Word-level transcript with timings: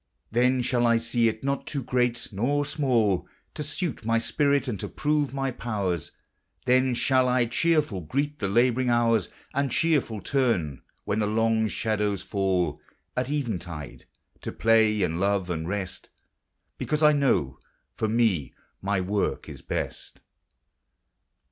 416 0.33 0.33
POEMS 0.33 0.33
OF 0.33 0.41
SENTIMENT. 0.41 0.55
Then 0.57 0.63
shall 0.63 0.87
I 0.87 0.97
see 0.97 1.29
it 1.29 1.43
not 1.43 1.67
too 1.67 1.83
great, 1.83 2.29
nor 2.31 2.65
small, 2.65 3.27
To 3.53 3.61
suit 3.61 4.03
my 4.03 4.17
spirit 4.17 4.67
and 4.67 4.79
to 4.79 4.87
prove 4.89 5.31
my 5.31 5.51
powers; 5.51 6.11
Then 6.65 6.95
shall 6.95 7.27
I 7.29 7.45
cheerful 7.45 8.01
greet 8.01 8.39
the 8.39 8.47
laboring 8.47 8.89
hours, 8.89 9.29
And 9.53 9.69
cheerful 9.69 10.19
turn, 10.19 10.81
when 11.05 11.19
the 11.19 11.27
long 11.27 11.67
shadows 11.67 12.23
fall 12.23 12.81
At 13.15 13.29
eventide, 13.29 14.05
to 14.41 14.51
play 14.51 15.03
and 15.03 15.19
love 15.19 15.51
and 15.51 15.67
rest, 15.67 16.09
Because 16.79 17.03
I 17.03 17.11
know 17.13 17.59
for 17.93 18.07
me 18.09 18.55
my 18.81 18.99
work 19.01 19.47
is 19.47 19.61
best. 19.61 20.19